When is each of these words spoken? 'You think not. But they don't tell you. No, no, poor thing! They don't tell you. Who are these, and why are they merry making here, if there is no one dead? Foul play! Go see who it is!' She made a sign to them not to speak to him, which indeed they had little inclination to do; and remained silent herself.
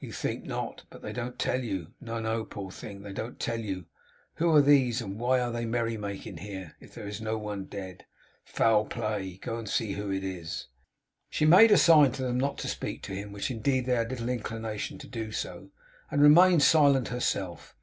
'You 0.00 0.10
think 0.10 0.44
not. 0.44 0.82
But 0.90 1.00
they 1.00 1.12
don't 1.12 1.38
tell 1.38 1.62
you. 1.62 1.92
No, 2.00 2.18
no, 2.18 2.44
poor 2.44 2.72
thing! 2.72 3.02
They 3.02 3.12
don't 3.12 3.38
tell 3.38 3.60
you. 3.60 3.86
Who 4.34 4.50
are 4.52 4.60
these, 4.60 5.00
and 5.00 5.16
why 5.16 5.38
are 5.38 5.52
they 5.52 5.64
merry 5.64 5.96
making 5.96 6.38
here, 6.38 6.74
if 6.80 6.92
there 6.92 7.06
is 7.06 7.20
no 7.20 7.38
one 7.38 7.66
dead? 7.66 8.04
Foul 8.44 8.84
play! 8.84 9.36
Go 9.36 9.64
see 9.66 9.92
who 9.92 10.10
it 10.10 10.24
is!' 10.24 10.66
She 11.28 11.44
made 11.46 11.70
a 11.70 11.78
sign 11.78 12.10
to 12.10 12.22
them 12.22 12.36
not 12.40 12.58
to 12.58 12.66
speak 12.68 13.04
to 13.04 13.14
him, 13.14 13.30
which 13.30 13.48
indeed 13.48 13.86
they 13.86 13.94
had 13.94 14.10
little 14.10 14.28
inclination 14.30 14.98
to 14.98 15.06
do; 15.06 15.30
and 16.10 16.20
remained 16.20 16.64
silent 16.64 17.06
herself. 17.06 17.76